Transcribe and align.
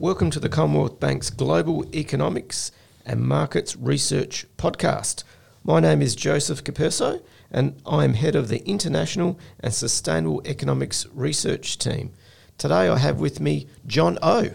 Welcome 0.00 0.30
to 0.30 0.38
the 0.38 0.48
Commonwealth 0.48 1.00
Bank's 1.00 1.28
Global 1.28 1.84
Economics 1.92 2.70
and 3.04 3.20
Markets 3.20 3.74
Research 3.74 4.46
Podcast. 4.56 5.24
My 5.64 5.80
name 5.80 6.02
is 6.02 6.14
Joseph 6.14 6.62
Capurso, 6.62 7.20
and 7.50 7.82
I 7.84 8.04
am 8.04 8.14
head 8.14 8.36
of 8.36 8.46
the 8.46 8.64
International 8.64 9.40
and 9.58 9.74
Sustainable 9.74 10.40
Economics 10.44 11.04
Research 11.12 11.78
Team. 11.78 12.12
Today 12.58 12.88
I 12.88 12.96
have 12.96 13.18
with 13.18 13.40
me 13.40 13.66
John 13.88 14.20
O. 14.22 14.50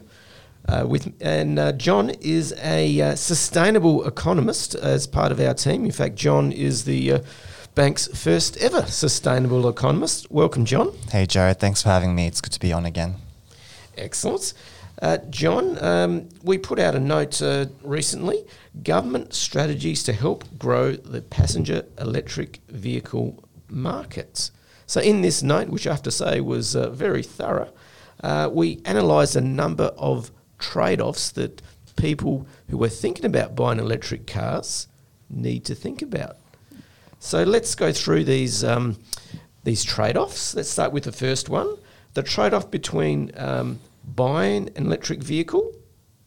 Uh, 0.69 0.85
with 0.87 1.13
and 1.19 1.59
uh, 1.59 1.73
John 1.73 2.11
is 2.21 2.55
a 2.63 3.01
uh, 3.01 3.15
sustainable 3.15 4.07
economist 4.07 4.75
as 4.75 5.07
part 5.07 5.33
of 5.33 5.41
our 5.41 5.53
team. 5.53 5.83
In 5.83 5.91
fact, 5.91 6.15
John 6.15 6.53
is 6.53 6.85
the 6.85 7.11
uh, 7.11 7.19
bank's 7.75 8.07
first 8.17 8.55
ever 8.61 8.83
sustainable 8.83 9.67
economist. 9.67 10.31
Welcome, 10.31 10.63
John. 10.63 10.93
Hey, 11.11 11.25
Joe. 11.25 11.51
Thanks 11.51 11.83
for 11.83 11.89
having 11.89 12.15
me. 12.15 12.27
It's 12.27 12.39
good 12.39 12.53
to 12.53 12.61
be 12.61 12.71
on 12.71 12.85
again. 12.85 13.15
Excellent. 13.97 14.53
Uh, 15.01 15.17
John, 15.29 15.83
um, 15.83 16.29
we 16.43 16.57
put 16.57 16.79
out 16.79 16.95
a 16.95 16.99
note 16.99 17.41
uh, 17.41 17.65
recently 17.81 18.45
government 18.83 19.33
strategies 19.33 20.03
to 20.03 20.13
help 20.13 20.45
grow 20.57 20.93
the 20.93 21.21
passenger 21.21 21.85
electric 21.99 22.59
vehicle 22.69 23.43
markets. 23.69 24.51
So, 24.85 25.01
in 25.01 25.21
this 25.21 25.41
note, 25.41 25.69
which 25.69 25.87
I 25.87 25.91
have 25.91 26.03
to 26.03 26.11
say 26.11 26.41
was 26.41 26.75
uh, 26.75 26.89
very 26.89 27.23
thorough, 27.23 27.73
uh, 28.23 28.49
we 28.51 28.81
analysed 28.85 29.35
a 29.35 29.41
number 29.41 29.85
of 29.97 30.31
trade 30.59 31.01
offs 31.01 31.31
that 31.31 31.61
people 31.95 32.47
who 32.69 32.83
are 32.83 32.89
thinking 32.89 33.25
about 33.25 33.55
buying 33.55 33.79
electric 33.79 34.27
cars 34.27 34.87
need 35.29 35.65
to 35.65 35.75
think 35.75 36.01
about. 36.01 36.37
So, 37.19 37.43
let's 37.43 37.73
go 37.73 37.91
through 37.91 38.25
these, 38.25 38.63
um, 38.63 38.97
these 39.63 39.83
trade 39.83 40.17
offs. 40.17 40.53
Let's 40.53 40.69
start 40.69 40.91
with 40.91 41.05
the 41.05 41.11
first 41.11 41.49
one 41.49 41.77
the 42.13 42.23
trade 42.23 42.53
off 42.53 42.69
between 42.69 43.31
um, 43.37 43.79
buying 44.03 44.69
an 44.75 44.85
electric 44.85 45.23
vehicle 45.23 45.71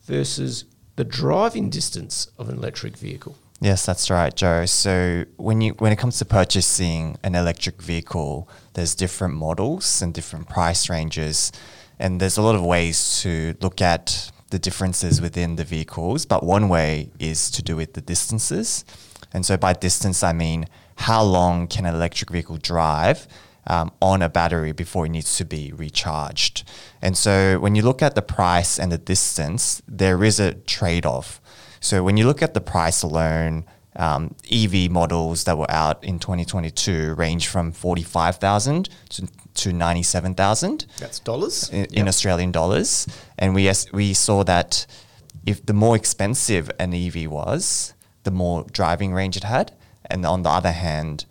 versus 0.05 0.65
the 0.97 1.05
driving 1.05 1.71
distance 1.71 2.31
of 2.39 2.49
an 2.49 2.57
electric 2.57 2.97
vehicle. 2.97 3.37
Yes, 3.61 3.87
that's 3.87 4.11
right, 4.11 4.35
Joe. 4.35 4.67
So 4.67 5.25
when 5.37 5.61
you 5.61 5.73
when 5.79 5.93
it 5.93 5.97
comes 5.97 6.19
to 6.19 6.25
purchasing 6.25 7.17
an 7.23 7.35
electric 7.35 7.81
vehicle, 7.81 8.49
there's 8.75 8.95
different 8.95 9.35
models 9.35 10.03
and 10.03 10.13
different 10.13 10.49
price 10.49 10.91
ranges, 10.91 11.53
and 11.99 12.21
there's 12.21 12.37
a 12.37 12.43
lot 12.43 12.55
of 12.55 12.63
ways 12.63 13.21
to 13.23 13.55
look 13.63 13.81
at 13.81 14.31
the 14.51 14.59
differences 14.59 15.21
within 15.21 15.57
the 15.57 15.65
vehicles. 15.65 16.27
But 16.27 16.45
one 16.45 16.69
way 16.69 17.11
is 17.19 17.51
to 17.53 17.63
do 17.63 17.77
with 17.77 17.95
the 17.95 18.03
distances, 18.03 18.85
and 19.33 19.47
so 19.47 19.57
by 19.57 19.73
distance 19.73 20.23
I 20.23 20.35
mean 20.35 20.67
how 20.97 21.23
long 21.23 21.67
can 21.67 21.87
an 21.87 21.95
electric 21.95 22.31
vehicle 22.31 22.59
drive 22.59 23.27
um, 23.67 23.93
on 24.01 24.23
a 24.23 24.29
battery 24.29 24.73
before 24.73 25.07
it 25.07 25.11
needs 25.11 25.37
to 25.37 25.45
be 25.45 25.73
recharged. 25.73 26.65
And 27.03 27.17
so 27.17 27.59
when 27.59 27.75
you 27.75 27.83
look 27.83 28.03
at 28.03 28.15
the 28.15 28.23
price 28.23 28.79
and 28.79 28.93
the 28.93 28.99
distance, 28.99 29.83
there 29.87 30.23
is 30.25 30.41
a 30.41 30.55
trade 30.55 31.07
off. 31.07 31.41
So 31.81 32.03
when 32.03 32.17
you 32.17 32.27
look 32.27 32.43
at 32.43 32.55
the 32.55 32.61
price 32.61 33.03
alone, 33.03 33.65
um, 33.97 34.35
EV 34.51 34.91
models 34.91 35.45
that 35.45 35.57
were 35.57 35.71
out 35.71 36.03
in 36.05 36.19
2022 36.19 37.15
range 37.15 37.49
from 37.49 37.73
45,000 37.73 38.89
to, 39.11 39.29
to 39.55 39.73
97,000. 39.73 40.87
That's 40.99 41.19
dollars? 41.19 41.71
In, 41.71 41.81
yep. 41.81 41.93
in 41.93 42.09
Australian 42.09 42.53
dollars. 42.53 43.07
And 43.39 43.55
we, 43.55 43.71
we 43.93 44.13
saw 44.15 44.45
that 44.45 44.87
if 45.47 45.65
the 45.65 45.73
more 45.73 45.97
expensive 45.97 46.71
an 46.79 46.93
EV 46.93 47.31
was, 47.31 47.95
the 48.25 48.31
more 48.31 48.67
driving 48.71 49.15
range 49.15 49.37
it 49.37 49.45
had. 49.45 49.73
And 50.05 50.27
on 50.27 50.43
the 50.43 50.51
other 50.51 50.73
hand, 50.73 51.25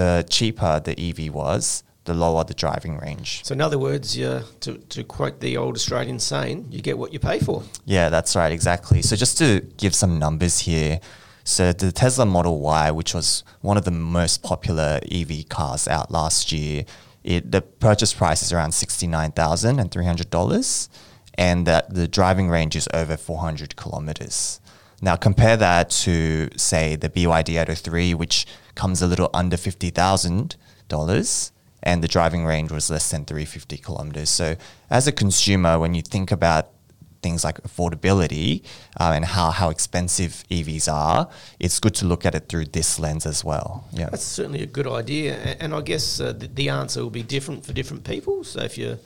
the 0.00 0.24
cheaper 0.30 0.80
the 0.80 0.98
EV 0.98 1.30
was, 1.32 1.84
the 2.04 2.14
lower 2.14 2.42
the 2.44 2.54
driving 2.54 2.96
range. 2.98 3.44
So, 3.44 3.52
in 3.52 3.60
other 3.60 3.78
words, 3.78 4.14
to, 4.14 4.42
to 4.60 5.04
quote 5.04 5.40
the 5.40 5.58
old 5.58 5.76
Australian 5.76 6.18
saying, 6.18 6.68
you 6.70 6.80
get 6.80 6.96
what 6.96 7.12
you 7.12 7.18
pay 7.18 7.38
for. 7.38 7.62
Yeah, 7.84 8.08
that's 8.08 8.34
right, 8.34 8.50
exactly. 8.50 9.02
So, 9.02 9.14
just 9.14 9.36
to 9.38 9.60
give 9.76 9.94
some 9.94 10.18
numbers 10.18 10.60
here. 10.60 11.00
So, 11.44 11.72
the 11.72 11.92
Tesla 11.92 12.24
Model 12.24 12.60
Y, 12.60 12.90
which 12.92 13.12
was 13.12 13.44
one 13.60 13.76
of 13.76 13.84
the 13.84 13.90
most 13.90 14.42
popular 14.42 15.00
EV 15.12 15.50
cars 15.50 15.86
out 15.86 16.10
last 16.10 16.50
year, 16.50 16.86
it, 17.22 17.52
the 17.52 17.60
purchase 17.60 18.14
price 18.14 18.42
is 18.42 18.54
around 18.54 18.70
$69,300 18.70 20.88
and 21.34 21.66
that 21.66 21.92
the 21.92 22.08
driving 22.08 22.48
range 22.48 22.74
is 22.74 22.88
over 22.94 23.18
400 23.18 23.76
kilometers. 23.76 24.60
Now 25.02 25.16
compare 25.16 25.58
that 25.58 25.90
to 26.04 26.48
say 26.56 26.96
the 26.96 27.10
BYD 27.10 27.56
Atto 27.56 27.74
3, 27.74 28.14
which 28.14 28.46
comes 28.80 29.02
a 29.02 29.06
little 29.06 29.30
under 29.34 29.58
fifty 29.68 29.90
thousand 29.90 30.56
dollars, 30.88 31.52
and 31.82 32.02
the 32.04 32.08
driving 32.16 32.44
range 32.44 32.70
was 32.72 32.90
less 32.90 33.10
than 33.10 33.24
350 33.24 33.78
kilometers. 33.78 34.30
So 34.30 34.56
as 34.90 35.06
a 35.06 35.12
consumer, 35.12 35.78
when 35.78 35.94
you 35.94 36.02
think 36.02 36.30
about 36.30 36.64
things 37.22 37.44
like 37.44 37.62
affordability 37.62 38.62
uh, 38.98 39.12
and 39.14 39.24
how, 39.24 39.50
how 39.50 39.68
expensive 39.70 40.44
EVs 40.50 40.92
are, 40.92 41.28
it's 41.58 41.78
good 41.78 41.94
to 41.94 42.06
look 42.06 42.24
at 42.24 42.34
it 42.34 42.48
through 42.48 42.66
this 42.66 42.98
lens 42.98 43.26
as 43.26 43.44
well. 43.44 43.84
Yeah, 43.92 44.08
that's 44.10 44.24
certainly 44.24 44.62
a 44.62 44.72
good 44.78 44.86
idea, 44.86 45.34
and 45.60 45.74
I 45.74 45.82
guess 45.82 46.20
uh, 46.20 46.32
the, 46.36 46.68
answer 46.70 47.02
will 47.02 47.10
be 47.10 47.22
different 47.22 47.66
for 47.66 47.72
different 47.72 48.04
people. 48.04 48.44
So 48.44 48.60
if 48.62 48.78
you're 48.78 48.98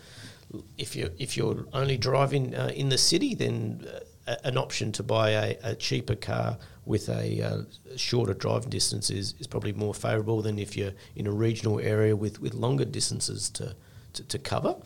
if 0.79 0.95
you 0.95 1.11
if 1.19 1.37
you're 1.37 1.65
only 1.73 1.97
driving 1.97 2.55
uh, 2.55 2.71
in 2.75 2.89
the 2.89 2.99
city, 2.99 3.35
then 3.35 3.87
an 4.27 4.57
option 4.57 4.93
to 4.93 5.03
buy 5.03 5.31
a, 5.31 5.57
a 5.63 5.75
cheaper 5.75 6.15
car 6.15 6.59
with 6.87 7.09
a 7.09 7.43
uh, 7.43 7.63
shorter 7.97 8.35
driving 8.35 8.71
distance 8.71 9.11
is, 9.11 9.35
is 9.39 9.47
probably 9.47 9.73
more 9.73 9.95
favourable 9.95 10.43
than 10.43 10.59
if 10.59 10.77
you're 10.77 10.93
in 11.17 11.27
a 11.27 11.31
regional 11.31 11.81
area 11.81 12.15
with, 12.15 12.41
with 12.41 12.55
longer 12.55 12.85
distances 12.85 13.49
to, 13.51 13.75
to, 14.13 14.23
to 14.25 14.39
cover. 14.39 14.77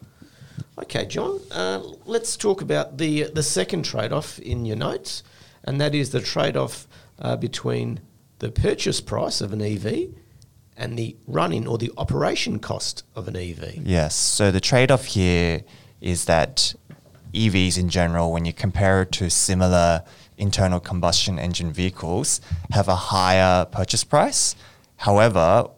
Okay, 0.78 1.06
John, 1.06 1.40
uh, 1.50 1.82
let's 2.06 2.36
talk 2.36 2.62
about 2.62 2.98
the, 2.98 3.24
the 3.24 3.42
second 3.42 3.84
trade 3.84 4.12
off 4.12 4.38
in 4.38 4.64
your 4.64 4.76
notes, 4.76 5.22
and 5.64 5.80
that 5.80 5.94
is 5.94 6.10
the 6.10 6.20
trade 6.20 6.56
off 6.56 6.86
uh, 7.18 7.36
between 7.36 8.00
the 8.38 8.50
purchase 8.50 9.00
price 9.00 9.40
of 9.40 9.52
an 9.52 9.60
EV 9.60 10.10
and 10.76 10.96
the 10.96 11.16
running 11.26 11.66
or 11.66 11.78
the 11.78 11.90
operation 11.96 12.60
cost 12.60 13.02
of 13.16 13.26
an 13.26 13.36
EV. 13.36 13.78
Yes, 13.84 14.14
so 14.14 14.50
the 14.50 14.60
trade 14.60 14.90
off 14.90 15.06
here 15.06 15.62
is 16.00 16.26
that 16.26 16.74
EVs 17.32 17.78
in 17.78 17.88
general, 17.88 18.32
when 18.32 18.44
you 18.44 18.52
compare 18.52 19.02
it 19.02 19.12
to 19.12 19.30
similar 19.30 20.02
internal 20.36 20.80
combustion 20.80 21.38
engine 21.38 21.72
vehicles, 21.72 22.40
have 22.70 22.88
a 22.88 22.94
higher 22.94 23.64
purchase 23.64 24.04
price. 24.04 24.54
However, 24.96 25.68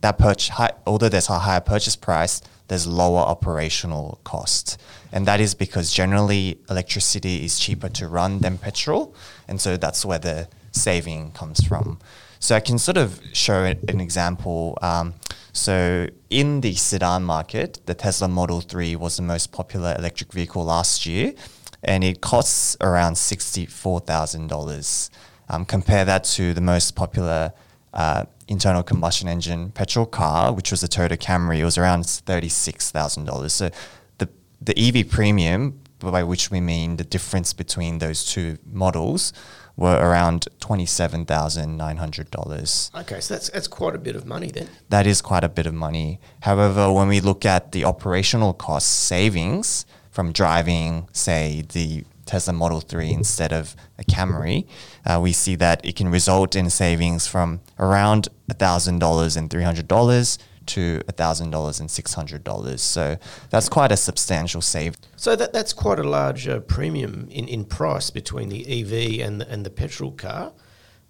that 0.00 0.18
purchase, 0.18 0.54
although 0.86 1.08
there's 1.08 1.28
a 1.28 1.38
higher 1.38 1.60
purchase 1.60 1.96
price, 1.96 2.40
there's 2.68 2.86
lower 2.86 3.20
operational 3.20 4.20
cost. 4.24 4.80
And 5.10 5.26
that 5.26 5.40
is 5.40 5.54
because 5.54 5.92
generally 5.92 6.58
electricity 6.68 7.44
is 7.44 7.58
cheaper 7.58 7.88
to 7.90 8.06
run 8.06 8.40
than 8.40 8.58
petrol. 8.58 9.14
And 9.48 9.60
so 9.60 9.76
that's 9.76 10.04
where 10.04 10.18
the 10.18 10.48
saving 10.72 11.32
comes 11.32 11.66
from. 11.66 11.98
So 12.40 12.54
I 12.54 12.60
can 12.60 12.78
sort 12.78 12.98
of 12.98 13.20
show 13.32 13.64
an 13.64 14.00
example. 14.00 14.78
Um, 14.82 15.14
so 15.58 16.06
in 16.30 16.60
the 16.60 16.74
sedan 16.74 17.24
market, 17.24 17.80
the 17.86 17.94
Tesla 17.94 18.28
Model 18.28 18.60
3 18.60 18.96
was 18.96 19.16
the 19.16 19.22
most 19.22 19.50
popular 19.52 19.94
electric 19.98 20.32
vehicle 20.32 20.64
last 20.64 21.04
year, 21.04 21.34
and 21.82 22.04
it 22.04 22.20
costs 22.20 22.76
around 22.80 23.14
$64,000. 23.14 25.10
Um, 25.48 25.64
compare 25.64 26.04
that 26.04 26.24
to 26.24 26.54
the 26.54 26.60
most 26.60 26.94
popular 26.94 27.52
uh, 27.92 28.26
internal 28.46 28.82
combustion 28.82 29.28
engine 29.28 29.70
petrol 29.70 30.06
car, 30.06 30.52
which 30.52 30.70
was 30.70 30.80
the 30.80 30.88
Toyota 30.88 31.16
Camry, 31.18 31.58
it 31.58 31.64
was 31.64 31.76
around 31.76 32.04
$36,000. 32.04 33.50
So 33.50 33.70
the, 34.18 34.28
the 34.60 34.78
EV 34.78 35.08
premium, 35.08 35.80
by 35.98 36.22
which 36.22 36.50
we 36.50 36.60
mean 36.60 36.96
the 36.96 37.04
difference 37.04 37.52
between 37.52 37.98
those 37.98 38.24
two 38.24 38.58
models, 38.70 39.32
were 39.78 39.96
around 39.96 40.46
$27,900. 40.60 43.00
Okay, 43.00 43.20
so 43.20 43.34
that's, 43.34 43.48
that's 43.50 43.68
quite 43.68 43.94
a 43.94 43.98
bit 43.98 44.16
of 44.16 44.26
money 44.26 44.48
then. 44.48 44.68
That 44.88 45.06
is 45.06 45.22
quite 45.22 45.44
a 45.44 45.48
bit 45.48 45.66
of 45.66 45.74
money. 45.74 46.18
However, 46.40 46.92
when 46.92 47.06
we 47.06 47.20
look 47.20 47.46
at 47.46 47.70
the 47.70 47.84
operational 47.84 48.52
cost 48.52 48.88
savings 48.88 49.86
from 50.10 50.32
driving, 50.32 51.08
say, 51.12 51.64
the 51.72 52.04
Tesla 52.26 52.52
Model 52.52 52.80
3 52.80 53.12
instead 53.12 53.52
of 53.52 53.76
a 53.98 54.04
Camry, 54.04 54.66
uh, 55.06 55.20
we 55.22 55.32
see 55.32 55.54
that 55.54 55.80
it 55.84 55.94
can 55.94 56.10
result 56.10 56.56
in 56.56 56.70
savings 56.70 57.28
from 57.28 57.60
around 57.78 58.26
$1,000 58.50 59.36
and 59.36 59.48
$300 59.48 60.38
to 60.68 61.00
$1,000 61.06 61.80
and 61.80 61.88
$600. 61.88 62.78
So 62.78 63.16
that's 63.50 63.68
quite 63.68 63.92
a 63.92 63.96
substantial 63.96 64.60
save. 64.60 64.96
So 65.16 65.36
that 65.36 65.52
that's 65.52 65.72
quite 65.72 65.98
a 65.98 66.04
large 66.04 66.46
uh, 66.48 66.60
premium 66.60 67.28
in, 67.30 67.48
in 67.48 67.64
price 67.64 68.10
between 68.10 68.48
the 68.48 68.62
EV 68.66 69.26
and 69.26 69.40
the, 69.40 69.50
and 69.50 69.66
the 69.66 69.70
petrol 69.70 70.12
car. 70.12 70.52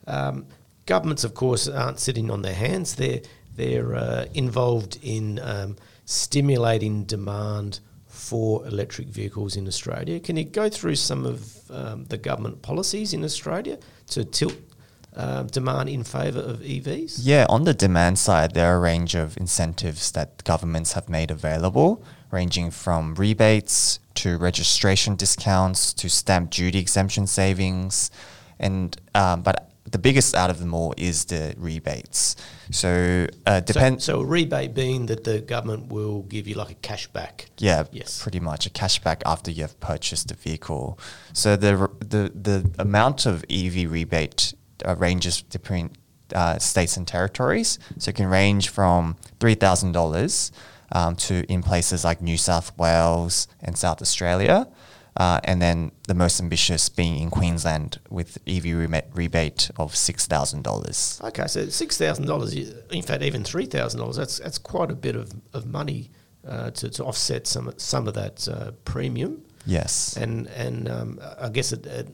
Um, 0.07 0.47
governments, 0.87 1.25
of 1.25 1.35
course, 1.35 1.69
aren't 1.69 2.01
sitting 2.01 2.31
on 2.31 2.43
their 2.43 2.55
hands. 2.55 2.95
They're 2.95 3.21
they're 3.55 3.95
uh, 3.95 4.27
involved 4.35 4.99
in 5.03 5.41
um, 5.41 5.77
stimulating 6.05 7.05
demand 7.05 7.81
for 8.07 8.67
electric 8.67 9.09
vehicles 9.09 9.57
in 9.57 9.67
Australia. 9.67 10.21
Can 10.21 10.37
you 10.37 10.45
go 10.45 10.69
through 10.69 10.95
some 10.95 11.27
of 11.27 11.71
um, 11.71 12.05
the 12.05 12.19
government 12.19 12.63
policies 12.63 13.13
in 13.13 13.25
Australia 13.25 13.79
to 14.09 14.25
tilt 14.25 14.57
uh, 15.17 15.43
demand 15.45 15.89
in 15.89 16.05
favour 16.05 16.41
of 16.41 16.61
EVs? 16.61 17.21
Yeah, 17.23 17.47
on 17.49 17.65
the 17.65 17.75
demand 17.75 18.19
side, 18.19 18.55
there 18.55 18.73
are 18.73 18.77
a 18.77 18.81
range 18.81 19.15
of 19.15 19.37
incentives 19.37 20.13
that 20.13 20.45
governments 20.45 20.93
have 20.93 21.09
made 21.09 21.31
available, 21.31 22.03
ranging 22.31 22.71
from 22.71 23.15
rebates 23.15 23.99
to 24.15 24.37
registration 24.37 25.17
discounts 25.17 25.93
to 25.95 26.09
stamp 26.09 26.51
duty 26.51 26.79
exemption 26.79 27.27
savings. 27.27 28.11
And 28.59 28.97
um, 29.15 29.43
but 29.43 29.69
the 29.91 29.99
biggest 29.99 30.35
out 30.35 30.51
of 30.51 30.59
them 30.59 30.75
all 30.75 30.93
is 30.97 31.25
the 31.27 31.55
rebates. 31.57 32.37
So 32.71 33.27
uh, 33.47 33.61
depend. 33.61 34.03
So, 34.03 34.15
so, 34.15 34.21
a 34.21 34.25
rebate 34.27 34.75
being 34.75 35.07
that 35.07 35.25
the 35.25 35.41
government 35.41 35.91
will 35.93 36.23
give 36.23 36.47
you 36.47 36.55
like 36.55 36.71
a 36.71 36.75
cashback. 36.75 37.47
Yeah, 37.59 37.85
Yes. 37.93 38.23
pretty 38.23 38.41
much 38.41 38.67
a 38.67 38.71
cashback 38.71 39.23
after 39.25 39.51
you 39.51 39.63
have 39.63 39.79
purchased 39.81 40.29
the 40.29 40.35
vehicle. 40.35 40.99
So 41.33 41.57
the 41.57 41.89
the 42.01 42.31
the 42.35 42.71
amount 42.79 43.25
of 43.27 43.45
EV 43.49 43.91
rebate 43.91 44.55
uh, 44.87 44.97
ranges 44.97 45.43
between 45.43 45.91
uh, 46.35 46.59
states 46.59 46.97
and 46.97 47.07
territories. 47.07 47.79
So 47.99 48.11
it 48.11 48.17
can 48.17 48.27
range 48.27 48.69
from 48.69 49.17
three 49.41 49.55
thousand 49.55 49.93
dollars 49.93 50.53
um, 50.93 51.17
to 51.17 51.45
in 51.51 51.63
places 51.63 52.05
like 52.05 52.23
New 52.23 52.37
South 52.37 52.77
Wales 52.79 53.49
and 53.61 53.77
South 53.77 54.03
Australia. 54.03 54.69
Uh, 55.17 55.41
and 55.43 55.61
then 55.61 55.91
the 56.07 56.15
most 56.15 56.41
ambitious 56.41 56.89
being 56.89 57.19
in 57.19 57.29
Queensland 57.29 57.99
with 58.09 58.39
EV 58.47 58.89
rebate 59.15 59.69
of 59.77 59.97
six 59.97 60.27
thousand 60.27 60.63
dollars. 60.63 61.21
Okay, 61.25 61.47
so 61.49 61.69
six 61.69 61.99
thousand 61.99 62.27
dollars. 62.27 62.55
In 62.55 63.03
fact, 63.03 63.23
even 63.23 63.43
three 63.43 63.67
thousand 63.67 63.99
dollars. 63.99 64.17
That's 64.17 64.39
that's 64.39 64.59
quite 64.59 64.93
a 64.93 64.95
bit 64.95 65.17
of, 65.17 65.33
of 65.53 65.67
money 65.67 66.11
uh, 66.47 66.71
to, 66.71 66.89
to 66.91 67.05
offset 67.05 67.49
some 67.49 67.73
some 67.79 68.07
of 68.07 68.15
that 68.15 68.47
uh, 68.49 68.71
premium. 68.85 69.43
Yes. 69.67 70.17
And 70.17 70.47
and 70.49 70.89
um, 70.89 71.21
I 71.41 71.49
guess 71.49 71.73
it, 71.73 71.85
it, 71.85 72.09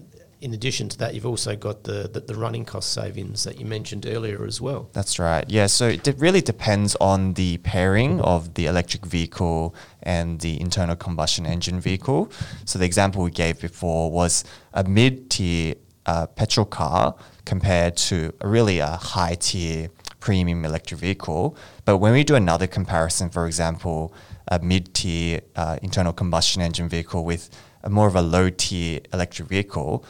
in 0.45 0.53
addition 0.53 0.91
to 0.91 0.99
that, 0.99 1.15
you've 1.15 1.25
also 1.25 1.57
got 1.57 1.85
the, 1.85 2.07
the, 2.13 2.21
the 2.21 2.35
running 2.35 2.67
cost 2.67 2.93
savings 2.93 3.45
that 3.45 3.59
you 3.59 3.65
mentioned 3.65 4.05
earlier 4.05 4.45
as 4.45 4.61
well. 4.61 4.91
That's 4.93 5.19
right. 5.19 5.43
Yeah. 5.49 5.67
So 5.69 5.89
it 5.89 6.03
de- 6.03 6.13
really 6.13 6.43
depends 6.43 6.95
on 7.01 7.33
the 7.33 7.57
pairing 7.59 8.21
of 8.21 8.53
the 8.53 8.67
electric 8.67 9.07
vehicle 9.07 9.75
and 10.03 10.39
the 10.41 10.61
internal 10.61 10.97
combustion 10.97 11.47
engine 11.47 11.81
vehicle. 11.81 12.31
So 12.67 12.79
the 12.79 12.85
example 12.85 13.23
we 13.23 13.31
gave 13.31 13.59
before 13.59 14.11
was 14.11 14.45
a 14.75 14.85
mid-tier 14.85 15.77
uh, 16.05 16.27
petrol 16.27 16.67
car 16.67 17.15
compared 17.47 17.97
to 17.97 18.35
a 18.43 18.47
really 18.47 18.81
a 18.81 18.97
high-tier 18.97 19.89
premium 20.21 20.67
electric 20.67 21.01
vehicle. 21.01 21.57
But 21.87 21.97
when 21.99 22.13
we 22.13 22.23
do 22.23 22.35
another 22.35 22.67
comparison, 22.67 23.31
for 23.31 23.47
example, 23.47 24.13
a 24.49 24.59
mid-tier 24.59 25.41
uh, 25.57 25.79
internal 25.81 26.13
combustion 26.13 26.61
engine 26.61 26.91
vehicle 26.91 27.25
with 27.25 27.49
a 27.83 27.89
more 27.89 28.09
of 28.09 28.17
a 28.17 28.23
low-tier 28.23 29.01
electric 29.13 29.49
vehicle, 29.49 30.05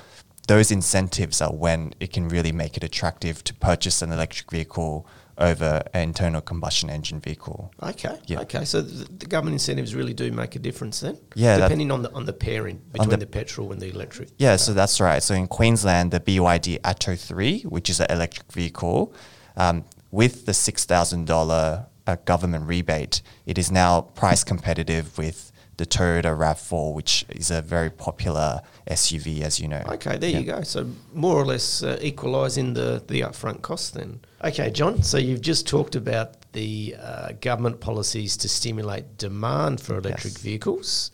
those 0.46 0.70
incentives 0.70 1.40
are 1.40 1.52
when 1.52 1.94
it 2.00 2.12
can 2.12 2.28
really 2.28 2.52
make 2.52 2.76
it 2.76 2.84
attractive 2.84 3.42
to 3.44 3.54
purchase 3.54 4.02
an 4.02 4.12
electric 4.12 4.50
vehicle 4.50 5.06
over 5.38 5.82
an 5.94 6.02
internal 6.02 6.40
combustion 6.40 6.88
engine 6.90 7.18
vehicle. 7.18 7.72
Okay. 7.82 8.16
Yeah. 8.26 8.40
Okay. 8.42 8.64
So 8.64 8.82
the, 8.82 9.04
the 9.12 9.26
government 9.26 9.54
incentives 9.54 9.94
really 9.94 10.14
do 10.14 10.30
make 10.30 10.54
a 10.54 10.60
difference 10.60 11.00
then. 11.00 11.18
Yeah, 11.34 11.56
that- 11.56 11.64
Depending 11.68 11.90
on 11.90 12.02
the 12.02 12.12
on 12.12 12.24
the 12.24 12.32
pairing 12.32 12.80
between 12.92 13.10
the- 13.10 13.16
the, 13.16 13.26
petrol 13.26 13.72
and 13.72 13.80
the 13.80 13.88
electric. 13.90 14.28
Yeah, 14.38 14.56
so 14.56 14.72
that's 14.72 15.00
right. 15.00 15.22
So 15.22 15.34
in 15.34 15.48
Queensland, 15.48 16.12
the 16.12 16.20
BYD 16.20 16.78
Atto 16.84 17.16
3, 17.16 17.62
which 17.62 17.90
is 17.90 17.98
an 18.00 18.06
electric 18.10 18.52
vehicle, 18.52 19.12
um, 19.56 19.84
with 20.12 20.46
the 20.46 20.52
$6,000 20.52 21.86
uh, 22.06 22.16
government 22.24 22.68
rebate, 22.68 23.20
it 23.46 23.58
is 23.58 23.72
now 23.72 24.02
price 24.02 24.44
competitive 24.44 25.18
with 25.18 25.50
the 25.76 25.86
Toyota 25.86 26.36
RAV4, 26.36 26.94
which 26.94 27.24
is 27.28 27.50
a 27.50 27.60
very 27.62 27.90
popular 27.90 28.60
SUV, 28.88 29.40
as 29.42 29.58
you 29.60 29.68
know. 29.68 29.82
Okay, 29.88 30.16
there 30.18 30.30
you 30.30 30.44
go. 30.44 30.62
So 30.62 30.86
more 31.12 31.36
or 31.36 31.44
less 31.44 31.82
uh, 31.82 31.98
equalising 32.00 32.74
the 32.74 33.02
the 33.06 33.20
upfront 33.22 33.62
costs 33.62 33.90
then. 33.90 34.20
Okay, 34.44 34.70
John. 34.70 35.02
So 35.02 35.18
you've 35.18 35.40
just 35.40 35.66
talked 35.66 35.96
about 35.96 36.28
the 36.52 36.94
uh, 37.00 37.32
government 37.40 37.80
policies 37.80 38.36
to 38.38 38.48
stimulate 38.48 39.18
demand 39.18 39.80
for 39.80 39.96
electric 39.98 40.34
Yes. 40.34 40.42
vehicles. 40.42 41.10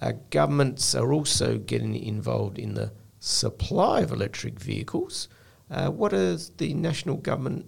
Uh, 0.00 0.12
governments 0.30 0.94
are 0.94 1.12
also 1.12 1.58
getting 1.58 1.94
involved 1.94 2.58
in 2.58 2.74
the 2.74 2.90
supply 3.20 4.00
of 4.00 4.10
electric 4.10 4.58
vehicles. 4.58 5.28
Uh, 5.70 5.88
what 5.90 6.12
is 6.12 6.50
the 6.56 6.74
national 6.74 7.16
government 7.16 7.66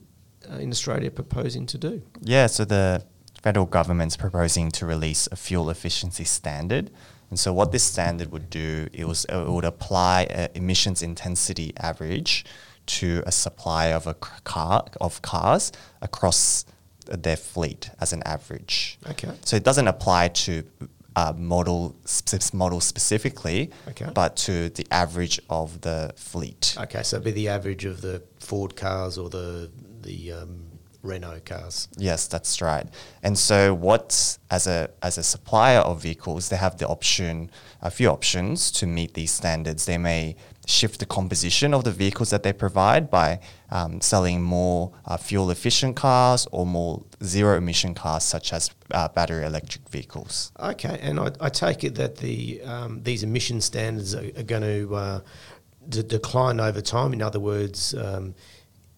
uh, 0.51 0.57
in 0.57 0.71
Australia 0.71 1.11
proposing 1.11 1.65
to 1.67 1.79
do? 1.79 2.03
Yeah, 2.23 2.49
so 2.49 2.65
the 2.65 3.05
federal 3.45 3.67
government's 3.67 4.17
proposing 4.17 4.71
to 4.71 4.87
release 4.87 5.29
a 5.31 5.37
fuel 5.37 5.69
efficiency 5.69 6.25
standard. 6.25 6.91
And 7.29 7.39
so 7.39 7.53
what 7.53 7.73
this 7.73 7.85
standard 7.85 8.33
would 8.33 8.49
do, 8.49 8.89
it, 8.91 9.07
was, 9.07 9.27
it 9.27 9.47
would 9.57 9.67
apply 9.67 10.23
an 10.31 10.49
emissions 10.55 11.03
intensity 11.03 11.75
average 11.79 12.47
to 12.87 13.23
a 13.27 13.33
supply 13.33 13.93
of 13.93 14.07
a 14.07 14.15
car 14.15 14.87
of 14.99 15.21
cars 15.21 15.73
across 16.01 16.65
their 17.07 17.37
fleet 17.37 17.91
as 18.01 18.15
an 18.15 18.23
average. 18.23 18.99
Okay. 19.11 19.29
So 19.45 19.57
it 19.57 19.63
doesn't 19.63 19.89
apply 19.89 20.29
to 20.47 20.63
uh, 21.15 21.35
model 21.37 21.95
sp- 22.09 22.55
model 22.55 22.81
specifically, 22.81 23.71
Okay. 23.89 24.09
but 24.15 24.37
to 24.47 24.71
the 24.71 24.87
average 24.91 25.39
of 25.51 25.83
the 25.83 26.15
fleet. 26.17 26.75
Okay, 26.79 27.03
so 27.03 27.17
it'd 27.17 27.25
be 27.25 27.31
the 27.31 27.49
average 27.49 27.85
of 27.85 28.01
the 28.01 28.23
Ford 28.39 28.75
cars 28.75 29.19
or 29.19 29.29
the 29.29 29.71
the 30.01 30.33
um, 30.33 30.74
Renault 31.05 31.45
cars. 31.45 31.89
Yes, 31.97 32.27
that's 32.27 32.61
right. 32.63 32.87
And 33.23 33.39
so, 33.39 33.75
what 33.75 34.39
as 34.51 34.67
a 34.67 34.91
as 35.03 35.19
a 35.19 35.23
supplier 35.23 35.81
of 35.81 36.03
vehicles, 36.03 36.49
they 36.49 36.57
have 36.57 36.79
the 36.79 36.89
option, 36.89 37.51
a 37.83 37.91
few 37.91 38.09
options 38.09 38.71
to 38.73 38.87
meet 38.87 39.15
these 39.15 39.33
standards. 39.33 39.85
They 39.85 39.99
may 39.99 40.37
shift 40.67 40.99
the 41.01 41.07
composition 41.07 41.75
of 41.75 41.85
the 41.85 41.91
vehicles 41.91 42.31
that 42.31 42.43
they 42.43 42.53
provide 42.53 43.11
by 43.11 43.39
um, 43.71 44.01
selling 44.01 44.41
more 44.43 44.93
uh, 45.05 45.17
fuel 45.19 45.51
efficient 45.51 45.95
cars 45.95 46.47
or 46.53 46.65
more 46.65 47.05
zero 47.23 47.59
emission 47.59 47.95
cars, 47.95 48.25
such 48.25 48.53
as 48.53 48.71
uh, 48.93 49.09
battery 49.09 49.45
electric 49.45 49.87
vehicles. 49.91 50.53
Okay, 50.59 50.99
and 51.03 51.21
I, 51.21 51.31
I 51.41 51.49
take 51.51 51.85
it 51.85 51.95
that 51.97 52.17
the 52.17 52.63
um, 52.63 53.03
these 53.03 53.23
emission 53.23 53.61
standards 53.61 54.15
are, 54.15 54.25
are 54.39 54.43
going 54.43 54.63
to 54.63 54.95
uh, 54.95 55.21
d- 55.89 56.03
decline 56.03 56.61
over 56.61 56.81
time. 56.81 57.13
In 57.13 57.21
other 57.21 57.41
words, 57.41 57.95
um, 57.95 58.35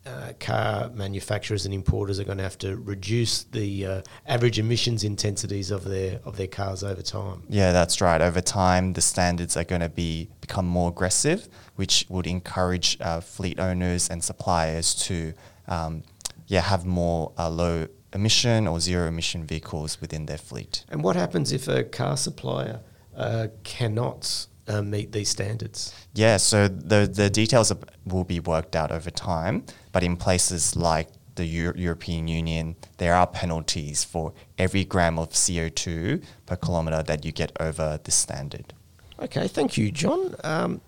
uh, 0.07 0.33
car 0.39 0.91
manufacturers 0.95 1.65
and 1.65 1.75
importers 1.75 2.21
are 2.21 2.25
going 2.25 2.39
to 2.39 2.45
have 2.45 2.59
to 2.59 2.77
reduce 2.77 3.45
the 3.45 3.87
uh, 3.87 4.03
average 4.27 4.59
emissions 4.59 5.05
intensities 5.05 5.71
of 5.71 5.85
their 5.85 6.21
of 6.25 6.37
their 6.37 6.47
cars 6.47 6.85
over 6.85 7.03
time. 7.03 7.43
Yeah, 7.49 7.73
that's 7.73 8.01
right. 8.01 8.21
Over 8.21 8.41
time, 8.41 8.93
the 8.93 9.01
standards 9.01 9.57
are 9.57 9.65
going 9.65 9.81
to 9.81 9.89
be 9.89 10.29
become 10.41 10.67
more 10.67 10.91
aggressive, 10.91 11.49
which 11.75 12.07
would 12.09 12.27
encourage 12.27 12.97
uh, 13.01 13.21
fleet 13.21 13.59
owners 13.59 14.09
and 14.09 14.23
suppliers 14.23 14.95
to, 14.95 15.35
um, 15.69 16.03
yeah, 16.47 16.61
have 16.61 16.85
more 16.87 17.33
uh, 17.37 17.51
low 17.51 17.87
emission 18.13 18.67
or 18.67 18.81
zero 18.81 19.09
emission 19.09 19.45
vehicles 19.45 20.01
within 20.01 20.27
their 20.27 20.39
fleet. 20.39 20.85
And 20.89 21.03
what 21.03 21.17
happens 21.17 21.53
if 21.53 21.69
a 21.69 21.85
car 21.85 22.17
supplier 22.17 22.81
uh, 23.17 23.49
cannot 23.65 24.47
uh, 24.69 24.83
meet 24.83 25.13
these 25.13 25.29
standards? 25.29 25.95
Yeah, 26.15 26.37
so 26.39 26.69
the 26.69 27.07
the 27.13 27.31
details 27.31 27.73
will 28.05 28.25
be 28.25 28.41
worked 28.41 28.77
out 28.77 28.91
over 28.91 29.11
time, 29.11 29.65
but 29.93 30.03
in 30.03 30.17
places 30.17 30.77
like 30.77 31.09
the 31.37 31.45
Eu- 31.45 31.75
European 31.77 32.29
Union, 32.29 32.77
there 32.97 33.15
are 33.15 33.27
penalties 33.27 34.05
for 34.05 34.33
every 34.59 34.85
gram 34.85 35.19
of 35.19 35.31
CO2 35.31 36.23
per 36.47 36.57
kilometre 36.57 37.03
that 37.03 37.25
you 37.25 37.33
get 37.33 37.53
over 37.61 38.01
the 38.03 38.11
standard. 38.11 38.73
Okay, 39.21 39.49
thank 39.49 39.77
you, 39.77 39.91
John. 39.91 40.35
Um, 40.45 40.81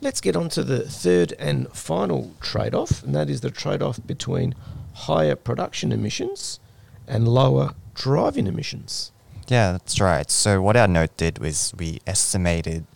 let's 0.00 0.20
get 0.20 0.36
on 0.36 0.48
to 0.50 0.62
the 0.62 0.80
third 0.88 1.32
and 1.38 1.70
final 1.72 2.32
trade 2.40 2.74
off, 2.74 3.02
and 3.02 3.14
that 3.14 3.28
is 3.28 3.40
the 3.40 3.50
trade 3.50 3.82
off 3.82 3.98
between 4.06 4.54
higher 4.94 5.34
production 5.34 5.92
emissions 5.92 6.60
and 7.06 7.26
lower 7.26 7.74
driving 7.94 8.46
emissions. 8.46 9.12
Yeah, 9.48 9.72
that's 9.72 10.00
right. 10.00 10.30
So 10.30 10.62
what 10.62 10.76
our 10.76 10.88
note 10.88 11.16
did 11.16 11.38
was 11.38 11.74
we 11.76 12.00
estimated 12.06 12.86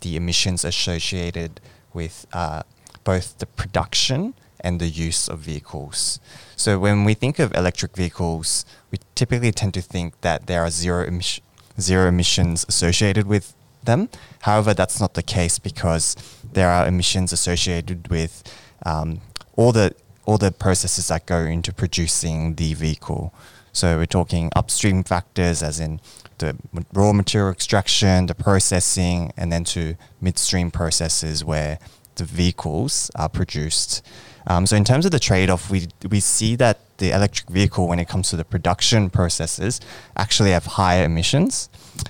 the 0.00 0.16
emissions 0.16 0.64
associated 0.64 1.60
with 1.92 2.26
uh, 2.32 2.62
both 3.04 3.38
the 3.38 3.46
production 3.46 4.34
and 4.60 4.80
the 4.80 4.88
use 4.88 5.28
of 5.28 5.38
vehicles. 5.40 6.20
So 6.56 6.78
when 6.78 7.04
we 7.04 7.14
think 7.14 7.38
of 7.38 7.54
electric 7.54 7.96
vehicles, 7.96 8.64
we 8.90 8.98
typically 9.14 9.52
tend 9.52 9.74
to 9.74 9.80
think 9.80 10.20
that 10.22 10.46
there 10.46 10.62
are 10.62 10.70
zero 10.70 11.04
emission, 11.04 11.44
zero 11.80 12.08
emissions 12.08 12.66
associated 12.68 13.26
with 13.26 13.54
them. 13.84 14.08
However, 14.40 14.74
that's 14.74 15.00
not 15.00 15.14
the 15.14 15.22
case 15.22 15.58
because 15.58 16.16
there 16.52 16.68
are 16.68 16.86
emissions 16.86 17.32
associated 17.32 18.08
with 18.08 18.42
um, 18.84 19.20
all 19.56 19.72
the 19.72 19.94
all 20.24 20.36
the 20.36 20.52
processes 20.52 21.08
that 21.08 21.24
go 21.24 21.38
into 21.38 21.72
producing 21.72 22.56
the 22.56 22.74
vehicle. 22.74 23.32
So 23.72 23.96
we're 23.96 24.06
talking 24.06 24.50
upstream 24.54 25.02
factors, 25.02 25.62
as 25.62 25.80
in 25.80 26.00
the 26.38 26.56
raw 26.92 27.12
material 27.12 27.50
extraction, 27.52 28.26
the 28.26 28.34
processing, 28.34 29.32
and 29.36 29.52
then 29.52 29.64
to 29.64 29.96
midstream 30.20 30.70
processes 30.70 31.44
where 31.44 31.78
the 32.16 32.24
vehicles 32.24 33.10
are 33.14 33.28
produced. 33.28 34.02
Um, 34.46 34.66
so 34.66 34.76
in 34.76 34.84
terms 34.84 35.04
of 35.04 35.12
the 35.12 35.20
trade-off, 35.20 35.70
we 35.70 35.88
we 36.08 36.20
see 36.20 36.56
that 36.56 36.78
the 36.98 37.10
electric 37.10 37.48
vehicle, 37.50 37.86
when 37.86 37.98
it 37.98 38.08
comes 38.08 38.30
to 38.30 38.36
the 38.36 38.44
production 38.44 39.10
processes, 39.10 39.80
actually 40.16 40.50
have 40.50 40.66
higher 40.66 41.04
emissions, 41.04 41.68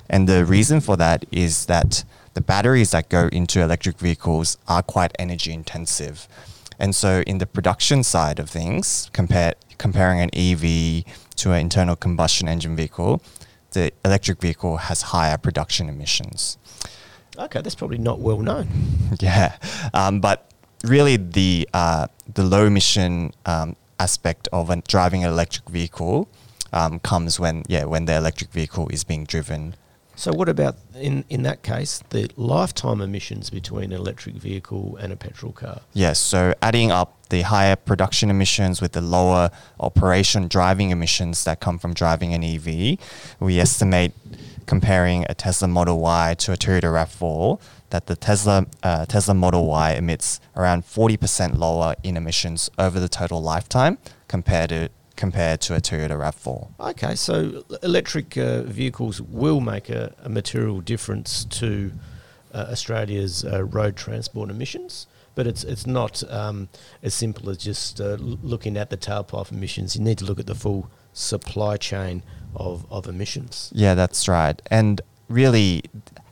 and 0.08 0.28
the 0.28 0.44
reason 0.44 0.80
for 0.80 0.97
that 0.97 1.25
is 1.30 1.66
that 1.66 2.04
the 2.35 2.40
batteries 2.40 2.92
that 2.92 3.08
go 3.08 3.28
into 3.32 3.61
electric 3.61 3.99
vehicles 3.99 4.56
are 4.68 4.82
quite 4.82 5.12
energy 5.18 5.52
intensive. 5.52 6.28
And 6.78 6.94
so 6.94 7.23
in 7.26 7.38
the 7.38 7.47
production 7.47 8.04
side 8.04 8.38
of 8.38 8.49
things, 8.49 9.11
compare, 9.12 9.54
comparing 9.78 10.20
an 10.20 10.30
EV 10.32 11.04
to 11.37 11.52
an 11.52 11.61
internal 11.61 11.97
combustion 11.97 12.47
engine 12.47 12.76
vehicle, 12.76 13.20
the 13.78 13.92
electric 14.04 14.40
vehicle 14.40 14.76
has 14.88 15.02
higher 15.14 15.38
production 15.38 15.88
emissions. 15.88 16.58
Okay, 17.38 17.61
that's 17.62 17.75
probably 17.75 17.99
not 17.99 18.18
well 18.20 18.40
known. 18.40 18.66
Yeah, 19.20 19.56
um, 19.94 20.20
but 20.20 20.50
really 20.85 21.16
the 21.16 21.68
uh, 21.73 22.06
the 22.35 22.44
low 22.44 22.66
emission 22.66 23.32
um, 23.47 23.75
aspect 23.99 24.49
of 24.52 24.70
an, 24.70 24.82
driving 24.87 25.25
an 25.25 25.30
electric 25.30 25.68
vehicle 25.70 26.28
um, 26.73 27.00
comes 27.00 27.40
when 27.40 27.62
yeah 27.68 27.85
when 27.85 28.04
the 28.04 28.16
electric 28.16 28.50
vehicle 28.50 28.88
is 28.88 29.04
being 29.04 29.25
driven. 29.25 29.75
So, 30.19 30.33
what 30.33 30.49
about 30.49 30.75
in, 30.97 31.25
in 31.31 31.45
that 31.45 31.63
case 31.63 32.03
the 32.11 32.29
lifetime 32.37 33.01
emissions 33.01 33.51
between 33.51 33.93
an 33.93 34.01
electric 34.01 34.35
vehicle 34.35 34.97
and 35.01 35.13
a 35.13 35.17
petrol 35.17 35.53
car? 35.53 35.83
Yes, 35.93 36.19
so 36.19 36.55
adding 36.61 36.91
up 36.91 37.15
the 37.29 37.43
higher 37.43 37.77
production 37.77 38.29
emissions 38.29 38.81
with 38.81 38.93
the 38.93 39.01
lower 39.01 39.53
operation 39.79 40.49
driving 40.49 40.91
emissions 40.91 41.45
that 41.45 41.61
come 41.61 41.79
from 41.79 41.95
driving 41.95 42.35
an 42.35 42.43
EV, 42.43 42.99
we 43.39 43.61
estimate 43.61 44.11
comparing 44.67 45.25
a 45.29 45.35
Tesla 45.35 45.69
Model 45.69 46.01
Y 46.01 46.35
to 46.39 46.53
a 46.53 46.57
Toyota 46.57 46.91
RAV4 46.91 47.61
that 47.91 48.07
the 48.07 48.17
Tesla 48.17 48.67
uh, 48.83 49.07
Tesla 49.07 49.35
Model 49.35 49.67
Y 49.67 49.93
emits 49.93 50.41
around 50.57 50.83
40% 50.85 51.57
lower 51.57 51.95
in 52.03 52.17
emissions 52.17 52.71
over 52.77 52.99
the 52.99 53.09
total 53.09 53.41
lifetime 53.41 53.99
compared 54.27 54.71
to 54.71 54.89
compared 55.19 55.61
to 55.61 55.75
a 55.75 55.81
Toyota 55.81 56.17
RAV4. 56.17 56.69
Okay, 56.91 57.15
so 57.17 57.65
electric 57.83 58.39
uh, 58.39 58.63
vehicles 58.63 59.21
will 59.21 59.61
make 59.61 59.91
a, 59.91 60.15
a 60.23 60.29
material 60.29 60.81
difference 60.81 61.45
to 61.45 61.93
uh, 62.55 62.69
Australia's 62.71 63.45
uh, 63.45 63.65
road 63.65 63.97
transport 63.97 64.49
emissions, 64.49 65.09
but 65.35 65.47
it's 65.47 65.65
it's 65.65 65.87
not 65.87 66.23
um, 66.31 66.69
as 67.03 67.15
simple 67.15 67.51
as 67.51 67.59
just 67.59 68.01
uh, 68.01 68.17
looking 68.53 68.77
at 68.77 68.91
the 68.91 68.97
tailpipe 68.97 69.51
emissions. 69.51 69.97
You 69.97 70.03
need 70.03 70.19
to 70.19 70.25
look 70.25 70.39
at 70.39 70.47
the 70.47 70.55
full 70.55 70.89
supply 71.13 71.77
chain 71.77 72.23
of, 72.55 72.87
of 72.91 73.09
emissions. 73.09 73.73
Yeah, 73.75 73.95
that's 73.95 74.29
right. 74.29 74.63
And 74.71 75.01
really, 75.29 75.83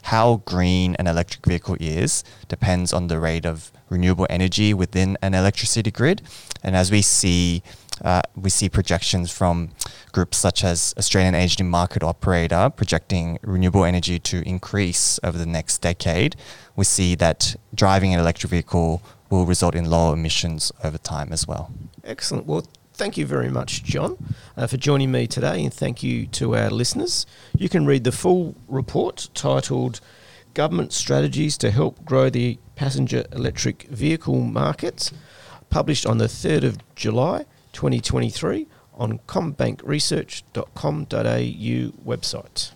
how 0.02 0.42
green 0.44 0.94
an 1.00 1.08
electric 1.08 1.44
vehicle 1.44 1.76
is 1.80 2.22
depends 2.48 2.92
on 2.92 3.08
the 3.08 3.18
rate 3.18 3.44
of 3.44 3.72
renewable 3.90 4.26
energy 4.30 4.72
within 4.72 5.18
an 5.22 5.34
electricity 5.34 5.90
grid. 5.90 6.22
And 6.62 6.76
as 6.76 6.90
we 6.90 7.02
see, 7.02 7.62
uh, 8.02 8.22
we 8.34 8.50
see 8.50 8.68
projections 8.68 9.30
from 9.30 9.70
groups 10.12 10.36
such 10.36 10.64
as 10.64 10.94
Australian 10.98 11.34
Energy 11.34 11.62
Market 11.62 12.02
Operator 12.02 12.70
projecting 12.74 13.38
renewable 13.42 13.84
energy 13.84 14.18
to 14.18 14.46
increase 14.48 15.18
over 15.22 15.38
the 15.38 15.46
next 15.46 15.78
decade. 15.78 16.36
We 16.74 16.84
see 16.84 17.14
that 17.16 17.56
driving 17.74 18.12
an 18.14 18.20
electric 18.20 18.50
vehicle 18.50 19.02
will 19.30 19.46
result 19.46 19.74
in 19.74 19.90
lower 19.90 20.14
emissions 20.14 20.72
over 20.84 20.98
time 20.98 21.32
as 21.32 21.46
well. 21.46 21.72
Excellent. 22.04 22.46
Well, 22.46 22.66
thank 22.94 23.16
you 23.16 23.26
very 23.26 23.50
much, 23.50 23.82
John, 23.82 24.16
uh, 24.56 24.66
for 24.66 24.76
joining 24.76 25.10
me 25.10 25.26
today, 25.26 25.64
and 25.64 25.72
thank 25.72 26.02
you 26.02 26.26
to 26.28 26.56
our 26.56 26.70
listeners. 26.70 27.26
You 27.56 27.68
can 27.68 27.86
read 27.86 28.04
the 28.04 28.12
full 28.12 28.54
report 28.68 29.28
titled 29.34 30.00
Government 30.54 30.92
Strategies 30.92 31.58
to 31.58 31.70
Help 31.70 32.04
Grow 32.04 32.30
the 32.30 32.58
Passenger 32.76 33.24
Electric 33.32 33.84
Vehicle 33.84 34.40
Market, 34.40 35.10
published 35.68 36.06
on 36.06 36.18
the 36.18 36.26
3rd 36.26 36.64
of 36.64 36.94
July 36.94 37.44
2023 37.76 38.66
on 38.94 39.18
commbankresearch.com.au 39.26 41.92
website. 42.04 42.72